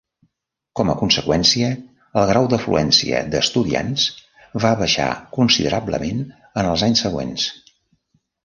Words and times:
Com 0.77 0.91
a 0.91 0.93
conseqüència, 1.01 1.67
el 2.21 2.25
grau 2.31 2.47
d'afluència 2.53 3.21
d'estudiants 3.35 4.07
va 4.65 4.73
baixar 4.83 5.13
considerablement 5.39 6.25
en 6.63 6.73
els 6.75 6.89
anys 6.89 7.05
següents. 7.09 7.49